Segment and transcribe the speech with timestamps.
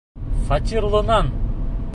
[0.47, 1.27] Фатирлынан!